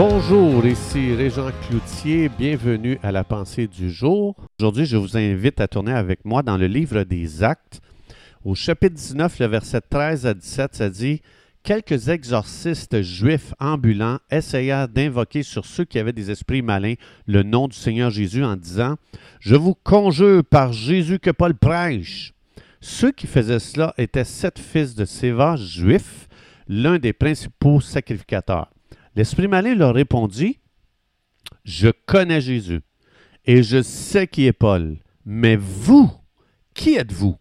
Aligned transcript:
Bonjour, 0.00 0.64
ici 0.64 1.12
Régent 1.12 1.50
Cloutier, 1.66 2.28
bienvenue 2.28 3.00
à 3.02 3.10
la 3.10 3.24
pensée 3.24 3.66
du 3.66 3.90
jour. 3.90 4.36
Aujourd'hui, 4.60 4.86
je 4.86 4.96
vous 4.96 5.16
invite 5.16 5.60
à 5.60 5.66
tourner 5.66 5.90
avec 5.90 6.24
moi 6.24 6.44
dans 6.44 6.56
le 6.56 6.68
livre 6.68 7.02
des 7.02 7.42
Actes. 7.42 7.80
Au 8.44 8.54
chapitre 8.54 8.94
19, 8.94 9.40
le 9.40 9.46
verset 9.46 9.80
13 9.80 10.24
à 10.24 10.34
17, 10.34 10.76
ça 10.76 10.88
dit 10.88 11.20
Quelques 11.64 12.10
exorcistes 12.10 13.02
juifs 13.02 13.52
ambulants 13.58 14.20
essayèrent 14.30 14.86
d'invoquer 14.86 15.42
sur 15.42 15.66
ceux 15.66 15.84
qui 15.84 15.98
avaient 15.98 16.12
des 16.12 16.30
esprits 16.30 16.62
malins 16.62 16.94
le 17.26 17.42
nom 17.42 17.66
du 17.66 17.76
Seigneur 17.76 18.10
Jésus 18.10 18.44
en 18.44 18.54
disant 18.54 18.94
Je 19.40 19.56
vous 19.56 19.74
conjure 19.74 20.44
par 20.44 20.72
Jésus 20.72 21.18
que 21.18 21.30
Paul 21.30 21.56
prêche. 21.56 22.34
Ceux 22.80 23.10
qui 23.10 23.26
faisaient 23.26 23.58
cela 23.58 23.94
étaient 23.98 24.22
sept 24.22 24.60
fils 24.60 24.94
de 24.94 25.04
Séva 25.04 25.56
juifs, 25.56 26.28
l'un 26.68 27.00
des 27.00 27.12
principaux 27.12 27.80
sacrificateurs. 27.80 28.70
L'esprit 29.18 29.48
malin 29.48 29.74
leur 29.74 29.94
répondit, 29.94 30.60
Je 31.64 31.88
connais 32.06 32.40
Jésus 32.40 32.82
et 33.44 33.64
je 33.64 33.82
sais 33.82 34.28
qui 34.28 34.46
est 34.46 34.52
Paul, 34.52 34.96
mais 35.26 35.56
vous, 35.56 36.08
qui 36.72 36.94
êtes-vous? 36.94 37.36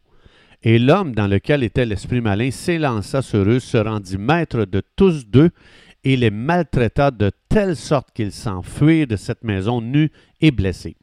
Et 0.64 0.80
l'homme 0.80 1.14
dans 1.14 1.28
lequel 1.28 1.62
était 1.62 1.86
l'esprit 1.86 2.20
malin 2.20 2.50
s'élança 2.50 3.22
sur 3.22 3.48
eux, 3.48 3.60
se 3.60 3.78
rendit 3.78 4.18
maître 4.18 4.66
de 4.66 4.82
tous 4.96 5.28
deux 5.28 5.52
et 6.04 6.18
les 6.18 6.32
maltraita 6.32 7.12
de 7.12 7.30
telle 7.48 7.76
sorte 7.76 8.10
qu'ils 8.12 8.32
s'enfuirent 8.32 9.06
de 9.06 9.16
cette 9.16 9.44
maison 9.44 9.80
nus 9.80 10.12
et 10.42 10.50
blessés. 10.50 10.98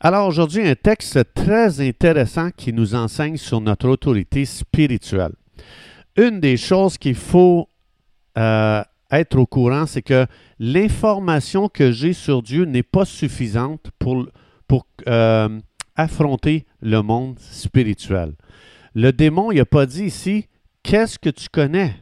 Alors 0.00 0.26
aujourd'hui, 0.26 0.66
un 0.66 0.74
texte 0.74 1.20
très 1.34 1.80
intéressant 1.80 2.50
qui 2.50 2.72
nous 2.72 2.96
enseigne 2.96 3.36
sur 3.36 3.60
notre 3.60 3.88
autorité 3.88 4.44
spirituelle. 4.44 5.36
Une 6.16 6.40
des 6.40 6.56
choses 6.56 6.98
qu'il 6.98 7.14
faut 7.14 7.68
euh, 8.36 8.82
être 9.20 9.38
au 9.38 9.46
courant, 9.46 9.86
c'est 9.86 10.02
que 10.02 10.26
l'information 10.58 11.68
que 11.68 11.92
j'ai 11.92 12.12
sur 12.12 12.42
Dieu 12.42 12.64
n'est 12.64 12.82
pas 12.82 13.04
suffisante 13.04 13.90
pour, 13.98 14.26
euh, 15.06 15.60
affronter 15.96 16.66
le 16.80 17.00
monde 17.02 17.38
spirituel. 17.38 18.34
Le 18.94 19.12
démon, 19.12 19.52
il 19.52 19.58
n'a 19.58 19.64
pas 19.64 19.86
dit 19.86 20.04
ici, 20.04 20.48
qu'est-ce 20.82 21.18
que 21.18 21.30
tu 21.30 21.48
connais? 21.48 21.94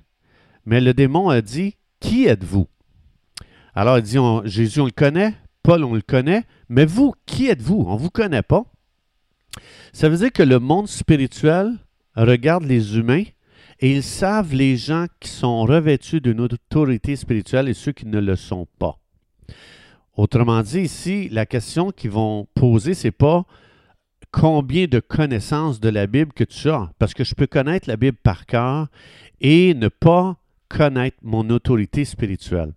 Mais 0.65 0.81
le 0.81 0.95
démon 0.95 1.29
a 1.29 1.43
dit, 1.43 1.77
qui 2.01 2.27
êtes-vous? 2.27 2.69
Alors 3.75 3.99
il 3.99 4.03
dit, 4.03 4.17
Jésus, 4.45 4.81
on 4.81 4.87
le 4.87 4.91
connaît, 4.91 5.35
Paul, 5.63 5.85
on 5.85 5.95
le 5.95 6.03
connaît, 6.03 6.45
mais 6.69 6.85
vous, 6.85 7.15
qui 7.27 7.49
êtes-vous? 7.49 7.85
On 7.87 7.95
ne 7.95 7.99
vous 7.99 8.11
connaît 8.11 8.43
pas. 8.43 8.65
Ça 9.93 10.09
veut 10.09 10.17
dire 10.17 10.33
que 10.33 10.43
le 10.43 10.59
monde 10.59 10.89
spirituel 10.89 11.79
regarde 12.17 12.65
les 12.65 12.97
humains 12.97 13.25
et 13.83 13.91
ils 13.91 14.05
savent 14.05 14.55
les 14.55 14.77
gens 14.77 15.07
qui 15.19 15.29
sont 15.29 15.65
revêtus 15.65 16.21
d'une 16.21 16.41
autorité 16.41 17.17
spirituelle 17.17 17.69
et 17.69 17.75
ceux 17.75 17.91
qui 17.91 18.07
ne 18.07 18.21
le 18.21 18.37
sont 18.37 18.69
pas. 18.79 18.97
Autrement 20.17 20.63
dit, 20.63 20.83
ici, 20.83 21.29
la 21.31 21.47
question 21.47 21.91
qu'ils 21.91 22.13
vont 22.13 22.47
poser, 22.55 22.95
c'est 22.95 23.11
pas 23.11 23.45
combien 24.31 24.87
de 24.87 25.01
connaissances 25.01 25.81
de 25.81 25.89
la 25.89 26.07
Bible 26.07 26.33
que 26.33 26.45
tu 26.45 26.71
as, 26.71 26.93
parce 27.01 27.13
que 27.13 27.25
je 27.25 27.35
peux 27.35 27.49
connaître 27.49 27.89
la 27.89 27.97
Bible 27.97 28.17
par 28.23 28.47
cœur 28.47 28.87
et 29.41 29.75
ne 29.75 29.89
pas 29.89 30.37
connaître 30.69 31.17
mon 31.23 31.51
autorité 31.51 32.05
spirituelle. 32.05 32.73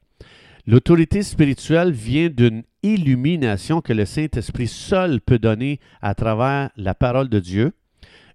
L'autorité 0.66 1.22
spirituelle 1.22 1.92
vient 1.92 2.30
d'une 2.30 2.64
illumination 2.82 3.80
que 3.80 3.94
le 3.94 4.06
Saint-Esprit 4.06 4.68
seul 4.68 5.22
peut 5.22 5.38
donner 5.38 5.80
à 6.02 6.16
travers 6.16 6.72
la 6.78 6.96
parole 6.96 7.30
de 7.30 7.40
Dieu 7.40 7.74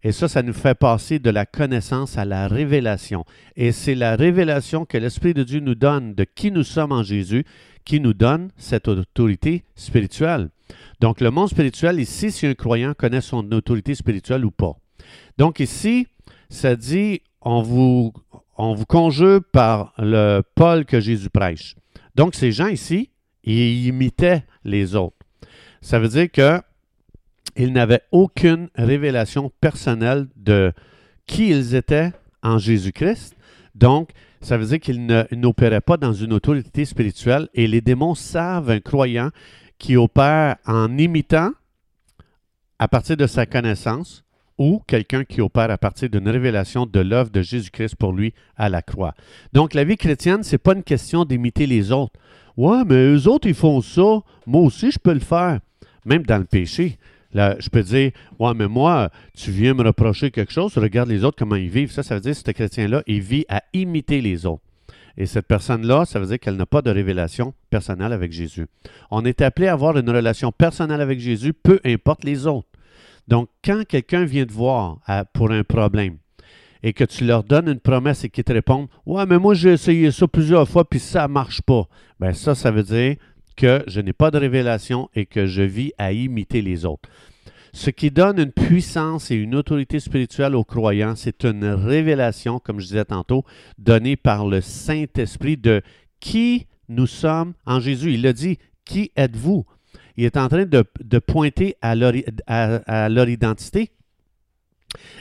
et 0.03 0.12
ça, 0.12 0.29
ça 0.29 0.43
nous 0.43 0.53
fait 0.53 0.75
passer 0.75 1.19
de 1.19 1.31
la 1.31 1.45
connaissance 1.45 2.17
à 2.17 2.25
la 2.25 2.48
révélation. 2.48 3.25
Et 3.56 3.73
c'est 3.73 3.95
la 3.95 4.17
révélation 4.17 4.87
que 4.87 4.97
l'Esprit 4.97 5.34
de 5.34 5.43
Dieu 5.43 5.61
nous 5.61 5.75
donne 5.75 6.15
de 6.15 6.25
qui 6.25 6.51
nous 6.51 6.62
sommes 6.62 6.93
en 6.93 7.03
Jésus 7.03 7.45
qui 7.84 8.01
nous 8.01 8.15
donne 8.15 8.51
cette 8.56 8.89
autorité 8.89 9.65
spirituelle. 9.75 10.50
Donc, 11.00 11.21
le 11.21 11.31
monde 11.31 11.49
spirituel, 11.49 11.99
ici, 11.99 12.31
si 12.31 12.47
un 12.47 12.55
croyant 12.55 12.94
connaît 12.94 13.21
son 13.21 13.50
autorité 13.53 13.94
spirituelle 13.94 14.44
ou 14.44 14.50
pas. 14.50 14.77
Donc, 15.39 15.60
ici, 15.60 16.06
ça 16.49 16.77
dit, 16.77 17.22
on 17.41 17.62
vous, 17.62 18.12
on 18.56 18.75
vous 18.75 18.87
conjure 18.87 19.41
par 19.53 19.93
le 19.99 20.43
Paul 20.55 20.84
que 20.84 21.00
Jésus 21.00 21.31
prêche. 21.31 21.75
Donc, 22.15 22.34
ces 22.34 22.53
gens 22.53 22.69
ici, 22.69 23.10
ils 23.44 23.87
imitaient 23.87 24.44
les 24.65 24.94
autres. 24.94 25.16
Ça 25.81 25.99
veut 25.99 26.09
dire 26.09 26.31
que 26.31 26.60
ils 27.62 27.72
n'avaient 27.72 28.03
aucune 28.10 28.69
révélation 28.75 29.50
personnelle 29.60 30.28
de 30.37 30.72
qui 31.26 31.50
ils 31.50 31.75
étaient 31.75 32.12
en 32.43 32.59
Jésus-Christ. 32.59 33.37
Donc, 33.75 34.10
ça 34.41 34.56
veut 34.56 34.66
dire 34.66 34.81
qu'ils 34.81 35.06
n'opéraient 35.32 35.81
pas 35.81 35.97
dans 35.97 36.12
une 36.12 36.32
autorité 36.32 36.84
spirituelle 36.84 37.48
et 37.54 37.66
les 37.66 37.81
démons 37.81 38.15
savent 38.15 38.71
un 38.71 38.81
croyant 38.81 39.31
qui 39.78 39.97
opère 39.97 40.56
en 40.66 40.97
imitant 40.97 41.50
à 42.78 42.88
partir 42.88 43.16
de 43.16 43.26
sa 43.26 43.47
connaissance 43.47 44.25
ou 44.56 44.82
quelqu'un 44.87 45.25
qui 45.25 45.41
opère 45.41 45.71
à 45.71 45.78
partir 45.78 46.10
d'une 46.10 46.28
révélation 46.28 46.87
de 46.87 47.00
l'œuvre 47.00 47.31
de 47.31 47.42
Jésus-Christ 47.42 47.97
pour 47.97 48.12
lui 48.12 48.34
à 48.56 48.69
la 48.69 48.82
croix. 48.82 49.15
Donc, 49.53 49.75
la 49.75 49.84
vie 49.84 49.97
chrétienne, 49.97 50.42
ce 50.42 50.53
n'est 50.53 50.59
pas 50.59 50.75
une 50.75 50.82
question 50.82 51.25
d'imiter 51.25 51.66
les 51.66 51.92
autres. 51.92 52.19
Ouais, 52.56 52.84
mais 52.87 53.15
eux 53.15 53.28
autres, 53.28 53.48
ils 53.48 53.54
font 53.54 53.81
ça. 53.81 54.21
Moi 54.47 54.62
aussi, 54.62 54.91
je 54.91 54.98
peux 54.98 55.15
le 55.15 55.21
faire. 55.21 55.60
Même 56.04 56.25
dans 56.25 56.38
le 56.38 56.44
péché. 56.44 56.98
Je 57.34 57.68
peux 57.68 57.82
dire, 57.82 58.12
ouais, 58.38 58.54
mais 58.54 58.68
moi, 58.68 59.10
tu 59.36 59.50
viens 59.50 59.74
me 59.74 59.82
reprocher 59.82 60.30
quelque 60.30 60.52
chose, 60.52 60.76
regarde 60.76 61.08
les 61.08 61.24
autres 61.24 61.36
comment 61.38 61.56
ils 61.56 61.68
vivent. 61.68 61.92
Ça, 61.92 62.02
ça 62.02 62.16
veut 62.16 62.20
dire 62.20 62.32
que 62.32 62.38
ce 62.38 62.50
chrétien-là, 62.50 63.02
il 63.06 63.20
vit 63.20 63.44
à 63.48 63.62
imiter 63.72 64.20
les 64.20 64.46
autres. 64.46 64.62
Et 65.16 65.26
cette 65.26 65.46
personne-là, 65.46 66.04
ça 66.04 66.18
veut 66.18 66.26
dire 66.26 66.38
qu'elle 66.38 66.56
n'a 66.56 66.66
pas 66.66 66.82
de 66.82 66.91
révélation 66.91 67.52
personnelle 67.68 68.12
avec 68.12 68.32
Jésus. 68.32 68.66
On 69.10 69.24
est 69.24 69.42
appelé 69.42 69.68
à 69.68 69.72
avoir 69.72 69.96
une 69.98 70.08
relation 70.08 70.52
personnelle 70.52 71.00
avec 71.00 71.20
Jésus, 71.20 71.52
peu 71.52 71.80
importe 71.84 72.24
les 72.24 72.46
autres. 72.46 72.68
Donc, 73.28 73.48
quand 73.64 73.84
quelqu'un 73.86 74.24
vient 74.24 74.47
te 74.47 74.52
voir 74.52 74.98
pour 75.32 75.50
un 75.50 75.62
problème 75.62 76.16
et 76.82 76.92
que 76.92 77.04
tu 77.04 77.24
leur 77.24 77.44
donnes 77.44 77.68
une 77.68 77.80
promesse 77.80 78.24
et 78.24 78.30
qu'ils 78.30 78.44
te 78.44 78.52
répondent 78.52 78.88
Ouais, 79.04 79.26
mais 79.26 79.38
moi, 79.38 79.54
j'ai 79.54 79.72
essayé 79.72 80.10
ça 80.10 80.26
plusieurs 80.26 80.68
fois 80.68 80.88
puis 80.88 80.98
ça 80.98 81.28
ne 81.28 81.32
marche 81.32 81.60
pas. 81.62 81.86
Bien, 82.18 82.32
ça, 82.32 82.54
ça 82.54 82.70
veut 82.70 82.82
dire 82.82 83.16
que 83.60 83.84
je 83.87 84.00
n'ai 84.00 84.15
pas 84.15 84.31
de 84.31 84.38
révélation 84.38 85.10
et 85.15 85.26
que 85.26 85.44
je 85.44 85.60
vis 85.60 85.93
à 85.98 86.12
imiter 86.12 86.62
les 86.62 86.87
autres. 86.87 87.10
Ce 87.75 87.91
qui 87.91 88.10
donne 88.10 88.38
une 88.38 88.53
puissance 88.53 89.31
et 89.31 89.34
une 89.34 89.54
autorité 89.54 90.00
spirituelle 90.00 90.56
aux 90.56 90.65
croyants, 90.65 91.15
c'est 91.15 91.44
une 91.44 91.66
révélation, 91.66 92.59
comme 92.59 92.81
je 92.81 92.87
disais 92.87 93.04
tantôt, 93.04 93.44
donnée 93.76 94.16
par 94.16 94.47
le 94.47 94.62
Saint-Esprit 94.62 95.59
de 95.59 95.82
qui 96.21 96.69
nous 96.88 97.06
sommes 97.06 97.53
en 97.66 97.81
Jésus. 97.81 98.15
Il 98.15 98.26
a 98.26 98.32
dit, 98.32 98.59
qui 98.87 99.12
êtes-vous? 99.15 99.66
Il 100.16 100.25
est 100.25 100.38
en 100.38 100.48
train 100.48 100.65
de, 100.65 101.19
pointer 101.19 101.77
à 101.82 101.94
leur, 101.94 102.15
à 102.47 103.09
leur 103.10 103.28
identité. 103.28 103.91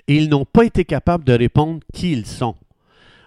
Et 0.08 0.16
ils 0.16 0.30
n'ont 0.30 0.46
pas 0.46 0.64
été 0.64 0.86
capables 0.86 1.26
de 1.26 1.34
répondre 1.34 1.82
qui 1.94 2.14
ils 2.14 2.26
sont. 2.26 2.56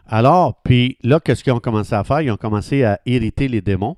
Alors, 0.06 0.62
puis 0.62 0.97
là, 1.03 1.21
qu'est-ce 1.21 1.44
qu'ils 1.44 1.53
ont 1.53 1.61
commencé 1.61 1.94
à 1.94 2.03
faire? 2.03 2.23
Ils 2.23 2.31
ont 2.31 2.37
commencé 2.39 2.83
à 2.83 2.99
irriter 3.05 3.47
les 3.47 3.61
démons. 3.61 3.97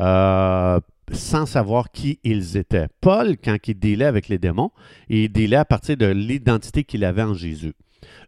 Euh, 0.00 0.80
sans 1.12 1.46
savoir 1.46 1.90
qui 1.90 2.18
ils 2.22 2.56
étaient. 2.56 2.88
Paul, 3.00 3.36
quand 3.42 3.56
il 3.66 3.78
dealait 3.78 4.04
avec 4.04 4.28
les 4.28 4.38
démons, 4.38 4.70
il 5.08 5.32
dealait 5.32 5.56
à 5.56 5.64
partir 5.64 5.96
de 5.96 6.06
l'identité 6.06 6.84
qu'il 6.84 7.04
avait 7.04 7.22
en 7.22 7.34
Jésus. 7.34 7.72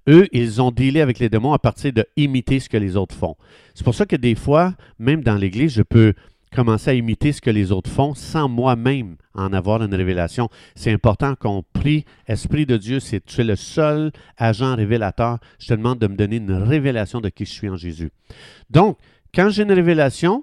Eux, 0.08 0.26
ils 0.32 0.60
ont 0.62 0.70
dealé 0.70 1.00
avec 1.00 1.18
les 1.18 1.28
démons 1.28 1.52
à 1.52 1.58
partir 1.58 1.92
de 1.92 2.04
imiter 2.16 2.58
ce 2.58 2.68
que 2.68 2.76
les 2.76 2.96
autres 2.96 3.14
font. 3.14 3.36
C'est 3.74 3.84
pour 3.84 3.94
ça 3.94 4.06
que 4.06 4.16
des 4.16 4.34
fois, 4.34 4.74
même 4.98 5.22
dans 5.22 5.36
l'Église, 5.36 5.74
je 5.74 5.82
peux 5.82 6.14
commencer 6.54 6.90
à 6.90 6.94
imiter 6.94 7.32
ce 7.32 7.40
que 7.40 7.50
les 7.50 7.70
autres 7.70 7.90
font 7.90 8.14
sans 8.14 8.48
moi-même 8.48 9.16
en 9.34 9.52
avoir 9.52 9.82
une 9.82 9.94
révélation. 9.94 10.48
C'est 10.74 10.90
important 10.92 11.34
qu'on 11.36 11.62
prie, 11.72 12.04
Esprit 12.26 12.66
de 12.66 12.76
Dieu, 12.76 12.98
c'est 12.98 13.24
tu 13.24 13.42
es 13.42 13.44
le 13.44 13.56
seul 13.56 14.10
agent 14.36 14.74
révélateur. 14.74 15.38
Je 15.58 15.68
te 15.68 15.74
demande 15.74 16.00
de 16.00 16.08
me 16.08 16.16
donner 16.16 16.36
une 16.36 16.52
révélation 16.52 17.20
de 17.20 17.28
qui 17.28 17.44
je 17.44 17.52
suis 17.52 17.68
en 17.68 17.76
Jésus. 17.76 18.10
Donc, 18.68 18.98
quand 19.32 19.48
j'ai 19.50 19.62
une 19.62 19.72
révélation, 19.72 20.42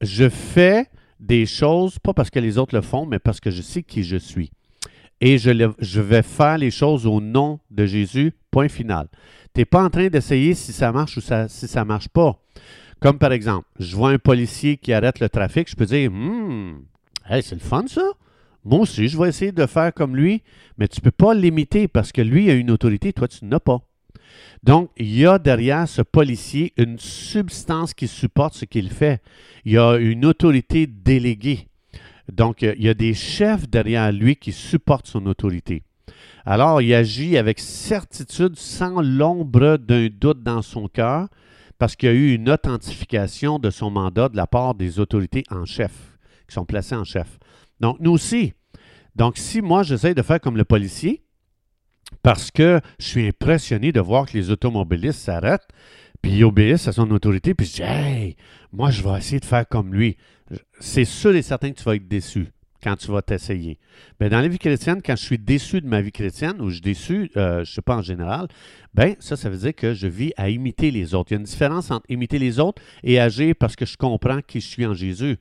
je 0.00 0.28
fais 0.28 0.86
des 1.18 1.46
choses, 1.46 1.98
pas 1.98 2.14
parce 2.14 2.30
que 2.30 2.38
les 2.38 2.58
autres 2.58 2.74
le 2.74 2.80
font, 2.80 3.06
mais 3.06 3.18
parce 3.18 3.40
que 3.40 3.50
je 3.50 3.62
sais 3.62 3.82
qui 3.82 4.02
je 4.02 4.16
suis. 4.16 4.50
Et 5.20 5.36
je, 5.36 5.70
je 5.78 6.00
vais 6.00 6.22
faire 6.22 6.56
les 6.56 6.70
choses 6.70 7.06
au 7.06 7.20
nom 7.20 7.60
de 7.70 7.84
Jésus, 7.84 8.32
point 8.50 8.68
final. 8.68 9.08
Tu 9.54 9.60
n'es 9.60 9.64
pas 9.66 9.84
en 9.84 9.90
train 9.90 10.08
d'essayer 10.08 10.54
si 10.54 10.72
ça 10.72 10.92
marche 10.92 11.18
ou 11.18 11.20
si 11.20 11.68
ça 11.68 11.80
ne 11.80 11.84
marche 11.84 12.08
pas. 12.08 12.40
Comme 13.00 13.18
par 13.18 13.32
exemple, 13.32 13.66
je 13.78 13.96
vois 13.96 14.10
un 14.10 14.18
policier 14.18 14.76
qui 14.76 14.92
arrête 14.92 15.20
le 15.20 15.28
trafic, 15.28 15.68
je 15.68 15.76
peux 15.76 15.86
dire 15.86 16.10
Hum, 16.10 16.84
c'est 17.28 17.52
le 17.52 17.58
fun 17.58 17.84
ça. 17.86 18.02
Moi 18.64 18.80
aussi, 18.80 19.08
je 19.08 19.18
vais 19.18 19.28
essayer 19.28 19.52
de 19.52 19.66
faire 19.66 19.92
comme 19.94 20.16
lui, 20.16 20.42
mais 20.76 20.86
tu 20.86 21.00
ne 21.00 21.04
peux 21.04 21.10
pas 21.10 21.32
l'imiter 21.32 21.88
parce 21.88 22.12
que 22.12 22.20
lui 22.20 22.50
a 22.50 22.54
une 22.54 22.70
autorité, 22.70 23.12
toi, 23.12 23.26
tu 23.26 23.44
n'as 23.46 23.60
pas. 23.60 23.80
Donc, 24.62 24.90
il 24.96 25.14
y 25.16 25.26
a 25.26 25.38
derrière 25.38 25.88
ce 25.88 26.02
policier 26.02 26.72
une 26.76 26.98
substance 26.98 27.94
qui 27.94 28.08
supporte 28.08 28.54
ce 28.54 28.64
qu'il 28.64 28.90
fait. 28.90 29.22
Il 29.64 29.72
y 29.72 29.78
a 29.78 29.96
une 29.96 30.26
autorité 30.26 30.86
déléguée. 30.86 31.68
Donc, 32.30 32.62
il 32.62 32.82
y 32.82 32.88
a 32.88 32.94
des 32.94 33.14
chefs 33.14 33.68
derrière 33.68 34.12
lui 34.12 34.36
qui 34.36 34.52
supportent 34.52 35.06
son 35.06 35.26
autorité. 35.26 35.82
Alors, 36.44 36.80
il 36.80 36.92
agit 36.94 37.36
avec 37.36 37.58
certitude, 37.58 38.56
sans 38.56 39.02
l'ombre 39.02 39.76
d'un 39.76 40.08
doute 40.08 40.42
dans 40.42 40.62
son 40.62 40.88
cœur, 40.88 41.28
parce 41.78 41.96
qu'il 41.96 42.08
y 42.08 42.12
a 42.12 42.14
eu 42.14 42.34
une 42.34 42.50
authentification 42.50 43.58
de 43.58 43.70
son 43.70 43.90
mandat 43.90 44.28
de 44.28 44.36
la 44.36 44.46
part 44.46 44.74
des 44.74 45.00
autorités 45.00 45.44
en 45.50 45.64
chef, 45.64 45.92
qui 46.48 46.54
sont 46.54 46.64
placées 46.64 46.94
en 46.94 47.04
chef. 47.04 47.38
Donc, 47.80 47.96
nous 48.00 48.12
aussi. 48.12 48.52
Donc, 49.16 49.38
si 49.38 49.60
moi, 49.60 49.82
j'essaie 49.82 50.14
de 50.14 50.22
faire 50.22 50.40
comme 50.40 50.56
le 50.56 50.64
policier, 50.64 51.22
parce 52.22 52.50
que 52.50 52.80
je 52.98 53.04
suis 53.04 53.26
impressionné 53.26 53.92
de 53.92 54.00
voir 54.00 54.26
que 54.26 54.36
les 54.36 54.50
automobilistes 54.50 55.20
s'arrêtent, 55.20 55.68
puis 56.22 56.44
obéissent 56.44 56.88
à 56.88 56.92
son 56.92 57.10
autorité, 57.10 57.54
puis 57.54 57.66
je 57.66 57.74
dis, 57.76 57.82
hey, 57.82 58.36
moi, 58.72 58.90
je 58.90 59.02
vais 59.02 59.16
essayer 59.18 59.40
de 59.40 59.44
faire 59.44 59.66
comme 59.66 59.94
lui. 59.94 60.16
C'est 60.80 61.04
sûr 61.04 61.34
et 61.34 61.42
certain 61.42 61.70
que 61.70 61.78
tu 61.78 61.84
vas 61.84 61.96
être 61.96 62.08
déçu 62.08 62.48
quand 62.82 62.96
tu 62.96 63.10
vas 63.10 63.22
t'essayer. 63.22 63.78
Dans 64.20 64.40
la 64.40 64.48
vie 64.48 64.58
chrétienne, 64.58 65.00
quand 65.04 65.16
je 65.16 65.22
suis 65.22 65.38
déçu 65.38 65.80
de 65.80 65.86
ma 65.86 66.00
vie 66.00 66.12
chrétienne, 66.12 66.60
ou 66.60 66.68
je 66.68 66.74
suis 66.74 66.82
déçu, 66.82 67.30
euh, 67.36 67.56
je 67.56 67.60
ne 67.60 67.74
sais 67.74 67.82
pas 67.82 67.96
en 67.96 68.02
général, 68.02 68.48
ben 68.92 69.14
ça, 69.20 69.36
ça 69.36 69.48
veut 69.48 69.56
dire 69.56 69.74
que 69.74 69.94
je 69.94 70.06
vis 70.08 70.32
à 70.36 70.50
imiter 70.50 70.90
les 70.90 71.14
autres. 71.14 71.30
Il 71.30 71.34
y 71.34 71.36
a 71.36 71.38
une 71.38 71.44
différence 71.44 71.90
entre 71.90 72.04
imiter 72.08 72.38
les 72.38 72.58
autres 72.58 72.82
et 73.04 73.20
agir 73.20 73.54
parce 73.58 73.76
que 73.76 73.86
je 73.86 73.96
comprends 73.96 74.40
qui 74.42 74.60
je 74.60 74.66
suis 74.66 74.86
en 74.86 74.94
Jésus. 74.94 75.36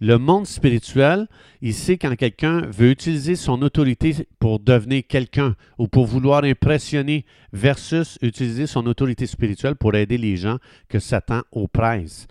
Le 0.00 0.18
monde 0.18 0.46
spirituel, 0.46 1.26
il 1.60 1.74
sait 1.74 1.98
quand 1.98 2.14
quelqu'un 2.16 2.62
veut 2.70 2.90
utiliser 2.90 3.34
son 3.34 3.60
autorité 3.62 4.28
pour 4.38 4.60
devenir 4.60 5.02
quelqu'un 5.08 5.56
ou 5.78 5.88
pour 5.88 6.06
vouloir 6.06 6.44
impressionner 6.44 7.24
versus 7.52 8.18
utiliser 8.22 8.66
son 8.66 8.86
autorité 8.86 9.26
spirituelle 9.26 9.74
pour 9.74 9.94
aider 9.94 10.18
les 10.18 10.36
gens 10.36 10.58
que 10.88 10.98
Satan 10.98 11.42
oppresse. 11.52 12.28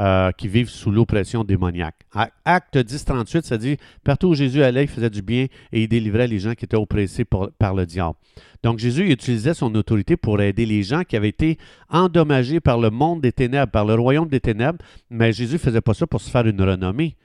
Euh, 0.00 0.30
qui 0.30 0.46
vivent 0.46 0.68
sous 0.68 0.92
l'oppression 0.92 1.42
démoniaque. 1.42 1.96
Acte 2.44 2.78
10, 2.78 3.04
38, 3.04 3.44
ça 3.44 3.58
dit 3.58 3.78
Partout 4.04 4.28
où 4.28 4.34
Jésus 4.34 4.62
allait, 4.62 4.84
il 4.84 4.88
faisait 4.88 5.10
du 5.10 5.22
bien 5.22 5.46
et 5.72 5.82
il 5.82 5.88
délivrait 5.88 6.28
les 6.28 6.38
gens 6.38 6.54
qui 6.54 6.66
étaient 6.66 6.76
oppressés 6.76 7.24
par, 7.24 7.74
le 7.74 7.84
diable. 7.84 8.14
Donc 8.62 8.78
Jésus 8.78 9.10
utilisait 9.10 9.54
son 9.54 9.74
autorité 9.74 10.16
pour 10.16 10.40
aider 10.40 10.66
les 10.66 10.84
gens 10.84 11.02
qui 11.02 11.16
avaient 11.16 11.30
été 11.30 11.58
endommagés 11.88 12.60
par 12.60 12.78
le 12.78 12.90
monde 12.90 13.22
des 13.22 13.32
ténèbres, 13.32 13.72
par 13.72 13.84
le 13.86 13.94
royaume 13.94 14.28
des 14.28 14.38
ténèbres, 14.38 14.78
mais 15.10 15.32
Jésus 15.32 15.54
ne 15.54 15.58
faisait 15.58 15.80
pas 15.80 15.94
ça 15.94 16.06
pour 16.06 16.20
se 16.20 16.30
faire 16.30 16.46
une 16.46 16.62
renommée. 16.62 17.16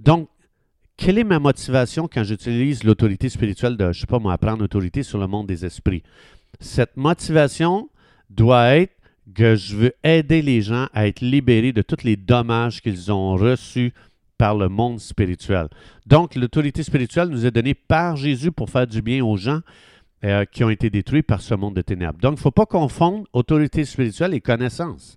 Donc, 0.00 0.30
quelle 0.96 1.18
est 1.18 1.24
ma 1.24 1.38
motivation 1.38 2.08
quand 2.10 2.24
j'utilise 2.24 2.84
l'autorité 2.84 3.28
spirituelle 3.28 3.76
de, 3.76 3.84
je 3.84 3.88
ne 3.88 4.00
sais 4.00 4.06
pas 4.06 4.18
moi, 4.18 4.38
prendre 4.38 4.64
autorité 4.64 5.02
sur 5.02 5.18
le 5.18 5.26
monde 5.26 5.46
des 5.46 5.66
esprits? 5.66 6.02
Cette 6.58 6.96
motivation 6.96 7.90
doit 8.30 8.76
être 8.76 8.93
que 9.34 9.56
je 9.56 9.76
veux 9.76 9.92
aider 10.02 10.42
les 10.42 10.60
gens 10.60 10.88
à 10.92 11.06
être 11.06 11.20
libérés 11.20 11.72
de 11.72 11.82
tous 11.82 12.04
les 12.04 12.16
dommages 12.16 12.82
qu'ils 12.82 13.10
ont 13.10 13.36
reçus 13.36 13.92
par 14.36 14.56
le 14.56 14.68
monde 14.68 15.00
spirituel. 15.00 15.68
Donc, 16.06 16.34
l'autorité 16.34 16.82
spirituelle 16.82 17.28
nous 17.28 17.46
est 17.46 17.50
donnée 17.50 17.74
par 17.74 18.16
Jésus 18.16 18.52
pour 18.52 18.68
faire 18.68 18.86
du 18.86 19.00
bien 19.00 19.24
aux 19.24 19.36
gens 19.36 19.60
euh, 20.24 20.44
qui 20.44 20.64
ont 20.64 20.70
été 20.70 20.90
détruits 20.90 21.22
par 21.22 21.40
ce 21.40 21.54
monde 21.54 21.74
de 21.74 21.82
ténèbres. 21.82 22.18
Donc, 22.20 22.32
il 22.32 22.36
ne 22.36 22.40
faut 22.40 22.50
pas 22.50 22.66
confondre 22.66 23.26
autorité 23.32 23.84
spirituelle 23.84 24.34
et 24.34 24.40
connaissance. 24.40 25.16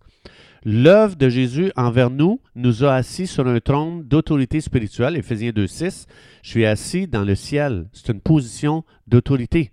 L'œuvre 0.66 1.16
de 1.16 1.30
Jésus 1.30 1.72
envers 1.76 2.10
nous 2.10 2.42
nous 2.56 2.84
a 2.84 2.96
assis 2.96 3.28
sur 3.28 3.48
un 3.48 3.60
trône 3.60 4.04
d'autorité 4.04 4.60
spirituelle, 4.60 5.16
Éphésiens 5.16 5.52
2.6. 5.52 6.08
Je 6.42 6.50
suis 6.50 6.66
assis 6.66 7.08
dans 7.08 7.24
le 7.24 7.36
ciel. 7.36 7.88
C'est 7.94 8.12
une 8.12 8.20
position 8.20 8.84
d'autorité. 9.08 9.72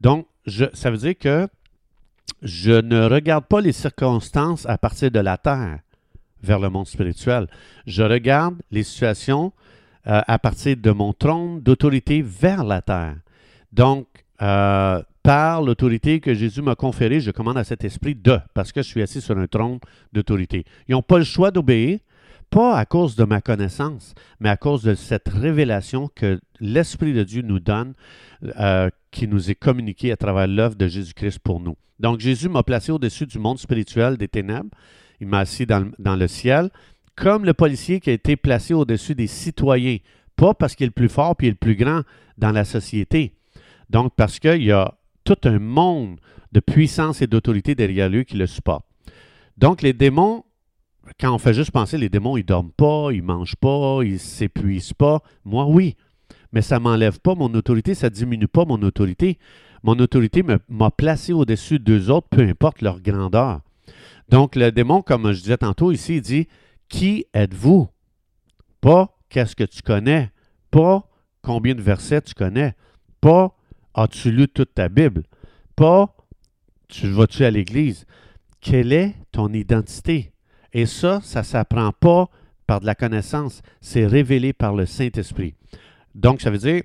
Donc, 0.00 0.26
je, 0.46 0.64
ça 0.72 0.90
veut 0.90 0.96
dire 0.96 1.16
que 1.16 1.46
je 2.42 2.72
ne 2.72 3.04
regarde 3.06 3.46
pas 3.46 3.60
les 3.60 3.72
circonstances 3.72 4.66
à 4.66 4.78
partir 4.78 5.10
de 5.10 5.20
la 5.20 5.36
terre 5.36 5.80
vers 6.42 6.60
le 6.60 6.70
monde 6.70 6.86
spirituel. 6.86 7.48
Je 7.86 8.02
regarde 8.02 8.56
les 8.70 8.84
situations 8.84 9.52
euh, 10.06 10.20
à 10.26 10.38
partir 10.38 10.76
de 10.76 10.90
mon 10.90 11.12
trône 11.12 11.60
d'autorité 11.60 12.22
vers 12.22 12.64
la 12.64 12.80
terre. 12.80 13.16
Donc, 13.72 14.06
euh, 14.40 15.02
par 15.22 15.62
l'autorité 15.62 16.20
que 16.20 16.32
Jésus 16.32 16.62
m'a 16.62 16.74
conférée, 16.74 17.20
je 17.20 17.30
commande 17.30 17.58
à 17.58 17.64
cet 17.64 17.84
esprit 17.84 18.14
de, 18.14 18.38
parce 18.54 18.72
que 18.72 18.80
je 18.82 18.88
suis 18.88 19.02
assis 19.02 19.20
sur 19.20 19.36
un 19.36 19.46
trône 19.46 19.78
d'autorité. 20.12 20.64
Ils 20.88 20.92
n'ont 20.92 21.02
pas 21.02 21.18
le 21.18 21.24
choix 21.24 21.50
d'obéir, 21.50 21.98
pas 22.50 22.76
à 22.76 22.84
cause 22.86 23.16
de 23.16 23.24
ma 23.24 23.40
connaissance, 23.40 24.14
mais 24.40 24.48
à 24.48 24.56
cause 24.56 24.82
de 24.82 24.94
cette 24.94 25.28
révélation 25.28 26.08
que 26.14 26.40
l'Esprit 26.60 27.12
de 27.12 27.22
Dieu 27.22 27.42
nous 27.42 27.60
donne, 27.60 27.94
euh, 28.58 28.90
qui 29.10 29.28
nous 29.28 29.50
est 29.50 29.54
communiquée 29.54 30.12
à 30.12 30.16
travers 30.16 30.46
l'œuvre 30.46 30.76
de 30.76 30.86
Jésus-Christ 30.86 31.38
pour 31.40 31.60
nous. 31.60 31.76
Donc 31.98 32.20
Jésus 32.20 32.48
m'a 32.48 32.62
placé 32.62 32.92
au-dessus 32.92 33.26
du 33.26 33.38
monde 33.38 33.58
spirituel 33.58 34.16
des 34.16 34.28
ténèbres. 34.28 34.70
Il 35.20 35.26
m'a 35.26 35.40
assis 35.40 35.66
dans, 35.66 35.90
le 35.98 36.28
ciel, 36.28 36.70
comme 37.16 37.44
le 37.44 37.54
policier 37.54 38.00
qui 38.00 38.10
a 38.10 38.12
été 38.12 38.36
placé 38.36 38.74
au-dessus 38.74 39.14
des 39.14 39.26
citoyens. 39.26 39.98
Pas 40.36 40.54
parce 40.54 40.76
qu'il 40.76 40.84
est 40.84 40.88
le 40.88 40.92
plus 40.92 41.08
fort 41.08 41.34
puis 41.36 41.48
le 41.48 41.56
plus 41.56 41.74
grand 41.74 42.02
dans 42.36 42.52
la 42.52 42.64
société. 42.64 43.34
Donc 43.90 44.14
parce 44.14 44.38
qu'il 44.38 44.62
y 44.62 44.70
a 44.70 44.94
tout 45.24 45.38
un 45.44 45.58
monde 45.58 46.20
de 46.52 46.60
puissance 46.60 47.20
et 47.20 47.26
d'autorité 47.26 47.74
derrière 47.74 48.08
lui 48.08 48.24
qui 48.24 48.36
le 48.36 48.46
supporte. 48.46 48.84
Donc 49.56 49.82
les 49.82 49.92
démons, 49.92 50.44
quand 51.20 51.34
on 51.34 51.38
fait 51.38 51.54
juste 51.54 51.70
penser, 51.70 51.98
les 51.98 52.08
démons, 52.08 52.36
ils 52.36 52.44
dorment 52.44 52.72
pas, 52.72 53.08
ils 53.12 53.22
mangent 53.22 53.56
pas, 53.56 54.00
ils 54.02 54.18
s'épuisent 54.18 54.92
pas. 54.92 55.22
Moi, 55.44 55.66
oui. 55.66 55.96
Mais 56.52 56.62
ça 56.62 56.80
m'enlève 56.80 57.20
pas 57.20 57.34
mon 57.34 57.52
autorité, 57.54 57.94
ça 57.94 58.08
diminue 58.08 58.48
pas 58.48 58.64
mon 58.64 58.82
autorité 58.82 59.38
mon 59.82 59.98
autorité 59.98 60.42
m'a 60.68 60.90
placé 60.90 61.32
au-dessus 61.32 61.78
d'eux 61.78 62.10
autres, 62.10 62.28
peu 62.28 62.42
importe 62.42 62.82
leur 62.82 63.00
grandeur. 63.00 63.60
Donc, 64.28 64.56
le 64.56 64.70
démon, 64.70 65.02
comme 65.02 65.32
je 65.32 65.40
disais 65.40 65.58
tantôt 65.58 65.92
ici, 65.92 66.16
il 66.16 66.20
dit 66.20 66.48
Qui 66.88 67.26
êtes-vous? 67.32 67.88
Pas 68.80 69.16
qu'est-ce 69.28 69.56
que 69.56 69.64
tu 69.64 69.82
connais, 69.82 70.30
pas 70.70 71.08
combien 71.42 71.74
de 71.74 71.82
versets 71.82 72.22
tu 72.22 72.34
connais, 72.34 72.74
pas 73.20 73.56
as-tu 73.94 74.30
lu 74.30 74.48
toute 74.48 74.74
ta 74.74 74.88
Bible, 74.88 75.24
pas 75.74 76.14
tu 76.88 77.08
vas-tu 77.08 77.44
à 77.44 77.50
l'église? 77.50 78.06
Quelle 78.60 78.92
est 78.92 79.14
ton 79.32 79.52
identité? 79.52 80.32
Et 80.72 80.86
ça, 80.86 81.20
ça 81.22 81.40
ne 81.40 81.44
s'apprend 81.44 81.92
pas 81.92 82.28
par 82.66 82.80
de 82.80 82.86
la 82.86 82.94
connaissance, 82.94 83.62
c'est 83.80 84.06
révélé 84.06 84.52
par 84.52 84.74
le 84.74 84.84
Saint-Esprit. 84.84 85.54
Donc, 86.14 86.42
ça 86.42 86.50
veut 86.50 86.58
dire, 86.58 86.82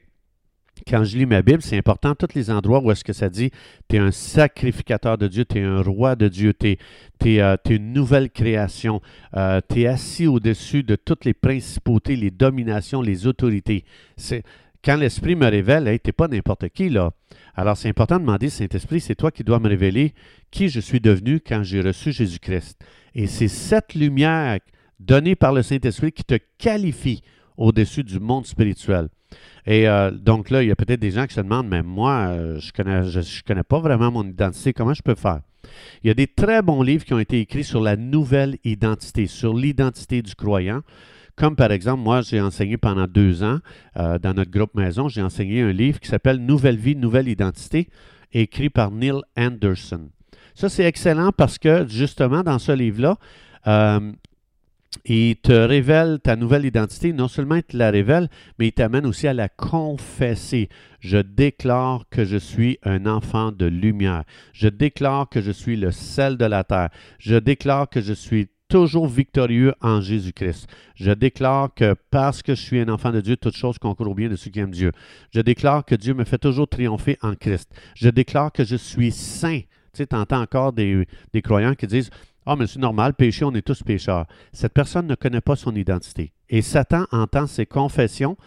quand 0.88 1.03
je 1.03 1.18
lis 1.18 1.25
ma 1.25 1.41
Bible, 1.41 1.62
c'est 1.62 1.77
important, 1.77 2.15
tous 2.15 2.33
les 2.35 2.50
endroits 2.50 2.81
où 2.81 2.91
est-ce 2.91 3.03
que 3.03 3.13
ça 3.13 3.30
dit, 3.30 3.51
tu 3.89 3.97
es 3.97 4.00
un 4.00 4.12
sacrificateur 4.12 5.18
de 5.18 5.27
Dieu, 5.27 5.45
tu 5.45 5.59
es 5.59 5.63
un 5.63 5.81
roi 5.81 6.15
de 6.15 6.27
Dieu, 6.27 6.53
tu 6.53 6.77
es, 7.25 7.41
euh, 7.41 7.56
une 7.69 7.94
nouvelle 7.94 8.30
création, 8.30 9.01
euh, 9.35 9.62
tu 9.69 9.81
es 9.81 9.88
assis 9.88 10.27
au-dessus 10.27 10.83
de 10.83 10.95
toutes 10.95 11.25
les 11.25 11.33
principautés, 11.33 12.15
les 12.15 12.31
dominations, 12.31 13.01
les 13.01 13.27
autorités. 13.27 13.86
Quand 14.83 14.97
l'Esprit 14.97 15.35
me 15.35 15.47
révèle, 15.47 15.85
tu 15.85 16.09
n'es 16.09 16.12
pas 16.12 16.27
n'importe 16.27 16.68
qui, 16.69 16.89
là. 16.89 17.12
Alors, 17.56 17.77
c'est 17.77 17.88
important 17.88 18.15
de 18.15 18.21
demander, 18.21 18.50
Saint-Esprit, 18.50 19.00
c'est 19.00 19.15
toi 19.15 19.31
qui 19.31 19.44
dois 19.44 19.59
me 19.59 19.69
révéler 19.69 20.13
qui 20.51 20.68
je 20.68 20.80
suis 20.80 21.00
devenu 21.00 21.39
quand 21.39 21.63
j'ai 21.63 21.81
reçu 21.81 22.12
Jésus-Christ. 22.12 22.79
Et 23.15 23.27
c'est 23.27 23.48
cette 23.48 23.93
lumière 23.93 24.60
donnée 25.00 25.36
par 25.36 25.53
le 25.53 25.62
Saint-Esprit 25.62 26.12
qui 26.12 26.24
te 26.24 26.38
qualifie 26.57 27.22
au-dessus 27.57 28.03
du 28.03 28.19
monde 28.19 28.46
spirituel. 28.46 29.07
Et 29.65 29.88
euh, 29.88 30.12
donc 30.12 30.50
là, 30.50 30.63
il 30.63 30.67
y 30.67 30.72
a 30.72 30.75
peut-être 30.75 31.00
des 31.00 31.12
gens 31.12 31.27
qui 31.27 31.34
se 31.34 31.41
demandent, 31.41 31.69
mais 31.69 31.84
moi, 31.84 32.27
euh, 32.29 32.60
je 32.60 32.67
ne 32.67 32.72
connais, 32.72 33.03
je, 33.10 33.43
connais 33.43 33.63
pas 33.63 33.79
vraiment 33.79 34.12
mon 34.12 34.27
identité, 34.27 34.74
comment 34.74 34.93
je 34.93 35.01
peux 35.01 35.15
faire? 35.15 35.41
Il 36.03 36.07
y 36.07 36.12
a 36.12 36.13
des 36.13 36.27
très 36.27 36.62
bons 36.62 36.81
livres 36.81 37.05
qui 37.05 37.13
ont 37.13 37.19
été 37.19 37.39
écrits 37.39 37.63
sur 37.63 37.81
la 37.81 37.96
nouvelle 37.96 38.57
identité, 38.63 39.27
sur 39.27 39.55
l'identité 39.55 40.22
du 40.22 40.36
croyant. 40.36 40.81
Comme 41.35 41.55
par 41.55 41.71
exemple, 41.71 42.01
moi, 42.01 42.21
j'ai 42.21 42.39
enseigné 42.39 42.77
pendant 42.77 43.07
deux 43.07 43.43
ans 43.43 43.59
euh, 43.97 44.19
dans 44.19 44.33
notre 44.33 44.51
groupe 44.51 44.75
maison, 44.75 45.07
j'ai 45.07 45.21
enseigné 45.21 45.61
un 45.61 45.71
livre 45.71 45.99
qui 45.99 46.07
s'appelle 46.07 46.37
Nouvelle 46.37 46.77
vie, 46.77 46.95
nouvelle 46.95 47.27
identité, 47.27 47.89
écrit 48.31 48.69
par 48.69 48.91
Neil 48.91 49.21
Anderson. 49.37 50.09
Ça, 50.55 50.69
c'est 50.69 50.83
excellent 50.83 51.31
parce 51.31 51.57
que 51.57 51.87
justement, 51.87 52.43
dans 52.43 52.59
ce 52.59 52.71
livre-là, 52.71 53.17
il 55.05 55.35
te 55.37 55.51
révèle 55.51 56.19
ta 56.21 56.35
nouvelle 56.35 56.65
identité. 56.65 57.13
Non 57.13 57.27
seulement 57.27 57.55
il 57.55 57.63
te 57.63 57.75
la 57.75 57.91
révèle, 57.91 58.29
mais 58.57 58.67
il 58.67 58.71
t'amène 58.71 59.05
aussi 59.05 59.27
à 59.27 59.33
la 59.33 59.49
confesser. 59.49 60.69
Je 60.99 61.17
déclare 61.17 62.05
que 62.09 62.25
je 62.25 62.37
suis 62.37 62.77
un 62.83 63.05
enfant 63.05 63.51
de 63.51 63.65
lumière. 63.65 64.23
Je 64.53 64.67
déclare 64.67 65.29
que 65.29 65.41
je 65.41 65.51
suis 65.51 65.75
le 65.75 65.91
sel 65.91 66.37
de 66.37 66.45
la 66.45 66.63
terre. 66.63 66.89
Je 67.19 67.35
déclare 67.35 67.89
que 67.89 68.01
je 68.01 68.13
suis 68.13 68.47
toujours 68.74 69.06
victorieux 69.06 69.75
en 69.82 70.01
Jésus-Christ. 70.01 70.68
Je 70.96 71.12
déclare 71.12 71.72
que 71.75 71.94
parce 72.10 72.42
que 72.42 72.56
je 72.56 72.62
suis 72.62 72.80
un 72.80 72.89
enfant 72.89 73.12
de 73.12 73.22
Dieu, 73.22 73.38
toute 73.38 73.56
chose 73.56 73.77
concourt 73.77 74.10
au 74.10 74.15
bien 74.15 74.30
de 74.30 74.36
ceux 74.36 74.50
qui 74.50 74.60
aiment 74.60 74.72
Dieu. 74.72 74.92
Je 75.30 75.42
déclare 75.42 75.86
que 75.86 75.94
Dieu 75.94 76.15
me 76.15 76.24
fait 76.24 76.39
toujours 76.39 76.68
triompher 76.68 77.20
en 77.22 77.36
Christ. 77.36 77.72
Je 77.94 78.10
déclare 78.10 78.51
que 78.51 78.63
je 78.63 78.75
suis 78.75 79.12
saint. 79.12 79.60
Tu 79.60 79.68
sais, 79.94 80.15
entends 80.15 80.42
encore 80.42 80.74
des, 80.74 81.06
croyants 81.44 81.75
qui 81.75 81.86
disent 81.86 82.10
ah, 82.48 82.56
mais 82.56 82.65
c'est 82.65 82.80
normal, 82.80 83.13
péché, 83.13 83.46
on 83.46 83.53
est 83.53 83.62
tous 83.62 83.84
pécheurs. 83.84 84.25
Cette 84.51 84.74
personne 84.74 85.06
ne 85.06 85.13
connaît 85.13 85.39
pas 85.39 85.56
son 85.56 85.75
identité. 85.75 86.34
Et 86.50 86.63
Satan 86.63 87.06
entend 87.12 87.46
ses 87.46 87.68
confessions 87.68 88.38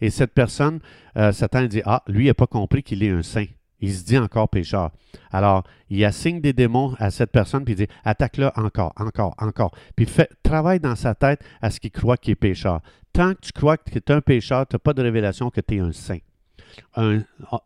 et 0.00 0.10
cette 0.10 0.32
personne, 0.32 0.78
euh, 1.16 1.32
Satan 1.32 1.64
dit 1.64 1.82
Ah, 1.84 2.04
lui, 2.06 2.26
n'a 2.26 2.34
pas 2.34 2.46
compris 2.46 2.84
qu'il 2.84 3.02
est 3.02 3.10
un 3.10 3.22
saint. 3.22 3.46
Il 3.82 3.92
se 3.92 4.04
dit 4.04 4.16
encore 4.16 4.48
pécheur. 4.48 4.92
Alors, 5.32 5.64
il 5.90 6.02
assigne 6.04 6.40
des 6.40 6.52
démons 6.52 6.94
à 6.98 7.10
cette 7.10 7.32
personne, 7.32 7.64
puis 7.64 7.74
il 7.74 7.76
dit 7.76 7.88
Attaque-le 8.04 8.50
encore, 8.56 8.92
encore, 8.96 9.34
encore. 9.38 9.72
Puis 9.96 10.06
travaille 10.42 10.80
dans 10.80 10.94
sa 10.94 11.14
tête 11.14 11.44
à 11.60 11.70
ce 11.70 11.80
qu'il 11.80 11.90
croit 11.90 12.16
qu'il 12.16 12.32
est 12.32 12.36
pécheur. 12.36 12.80
Tant 13.12 13.34
que 13.34 13.40
tu 13.40 13.52
crois 13.52 13.76
que 13.76 13.90
tu 13.90 13.98
es 13.98 14.12
un 14.12 14.20
pécheur, 14.20 14.66
tu 14.66 14.76
n'as 14.76 14.78
pas 14.78 14.94
de 14.94 15.02
révélation 15.02 15.50
que 15.50 15.60
tu 15.60 15.76
es 15.76 15.80
un 15.80 15.92
saint. 15.92 16.20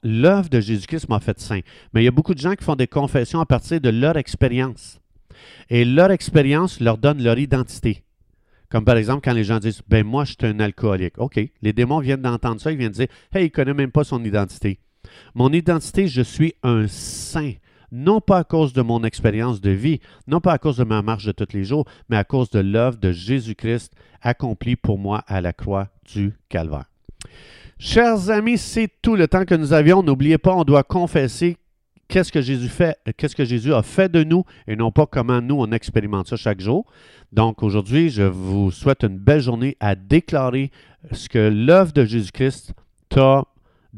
L'œuvre 0.03 0.49
de 0.49 0.59
Jésus-Christ 0.59 1.09
m'a 1.09 1.21
fait 1.21 1.39
saint. 1.39 1.61
Mais 1.93 2.03
il 2.03 2.05
y 2.05 2.09
a 2.09 2.13
beaucoup 2.13 2.35
de 2.35 2.41
gens 2.41 2.55
qui 2.55 2.65
font 2.65 2.75
des 2.77 2.89
confessions 2.89 3.41
à 3.41 3.47
partir 3.47 3.81
de 3.81 3.91
leur 3.91 4.17
expérience. 4.17 4.99
Et 5.69 5.85
leur 5.85 6.11
expérience 6.11 6.81
leur 6.81 6.97
donne 6.97 7.23
leur 7.23 7.39
identité. 7.39 8.03
Comme 8.71 8.85
par 8.85 8.97
exemple 8.97 9.21
quand 9.23 9.35
les 9.35 9.45
gens 9.45 9.59
disent 9.59 9.83
Ben 9.87 10.05
moi, 10.05 10.25
je 10.25 10.33
suis 10.33 10.47
un 10.47 10.59
alcoolique. 10.61 11.19
OK, 11.19 11.39
les 11.63 11.73
démons 11.73 12.01
viennent 12.01 12.23
d'entendre 12.23 12.61
ça, 12.61 12.73
ils 12.73 12.79
viennent 12.79 12.91
dire 12.91 13.09
Hey, 13.33 13.45
il 13.45 13.45
ne 13.45 13.49
connaît 13.51 13.75
même 13.75 13.93
pas 13.93 14.03
son 14.03 14.25
identité. 14.25 14.81
Mon 15.35 15.53
identité, 15.53 16.09
je 16.09 16.23
suis 16.23 16.55
un 16.63 16.87
saint. 16.89 17.53
Non 17.93 18.21
pas 18.21 18.39
à 18.39 18.45
cause 18.45 18.73
de 18.73 18.83
mon 18.83 19.05
expérience 19.05 19.61
de 19.61 19.71
vie, 19.71 20.01
non 20.27 20.41
pas 20.41 20.53
à 20.53 20.59
cause 20.59 20.77
de 20.77 20.85
ma 20.85 21.03
marche 21.03 21.25
de 21.25 21.33
tous 21.33 21.55
les 21.55 21.65
jours, 21.65 21.85
mais 22.09 22.17
à 22.17 22.25
cause 22.25 22.51
de 22.51 22.59
l'œuvre 22.59 22.99
de 22.99 23.13
Jésus-Christ 23.13 23.93
accomplie 24.23 24.77
pour 24.77 24.99
moi 24.99 25.23
à 25.29 25.41
la 25.41 25.53
croix 25.53 25.89
du 26.13 26.35
Calvaire. 26.49 26.87
Chers 27.79 28.31
amis, 28.31 28.59
c'est 28.59 28.91
tout 29.03 29.17
le 29.17 29.29
temps 29.29 29.45
que 29.45 29.55
nous 29.55 29.73
avions. 29.73 30.03
N'oubliez 30.03 30.39
pas, 30.39 30.55
on 30.55 30.65
doit 30.65 30.83
confesser 30.83 31.59
qu'est-ce 32.09 32.33
que 32.33 32.41
Jésus 32.41 32.69
fait, 32.69 32.99
qu'est-ce 33.17 33.37
que 33.37 33.45
Jésus 33.45 33.75
a 33.75 33.83
fait 33.83 34.11
de 34.11 34.25
nous 34.25 34.45
et 34.67 34.77
non 34.77 34.91
pas 34.91 35.07
comment 35.07 35.41
nous 35.41 35.57
on 35.59 35.71
expérimente 35.73 36.29
ça 36.29 36.37
chaque 36.37 36.61
jour. 36.61 36.87
Donc 37.33 37.63
aujourd'hui, 37.63 38.11
je 38.11 38.23
vous 38.23 38.71
souhaite 38.71 39.03
une 39.03 39.19
belle 39.19 39.41
journée 39.41 39.77
à 39.81 39.95
déclarer 39.95 40.71
ce 41.13 41.29
que 41.29 41.39
l'œuvre 41.39 41.93
de 41.93 42.05
Jésus-Christ 42.05 42.73
t'a 43.09 43.45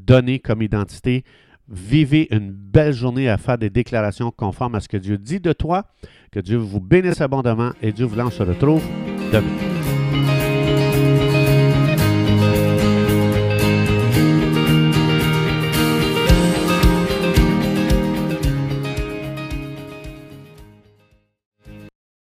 donné 0.06 0.38
comme 0.38 0.62
identité. 0.62 1.24
Vivez 1.68 2.28
une 2.34 2.50
belle 2.50 2.94
journée 2.94 3.28
à 3.28 3.36
faire 3.36 3.58
des 3.58 3.70
déclarations 3.70 4.30
conformes 4.30 4.74
à 4.74 4.80
ce 4.80 4.88
que 4.88 4.96
Dieu 4.96 5.18
dit 5.18 5.40
de 5.40 5.52
toi. 5.52 5.84
Que 6.32 6.40
Dieu 6.40 6.56
vous 6.56 6.80
bénisse 6.80 7.20
abondamment 7.20 7.72
et 7.82 7.92
Dieu 7.92 8.06
vous 8.06 8.18
en 8.20 8.30
se 8.30 8.42
retrouve 8.42 8.82
demain. 9.32 9.77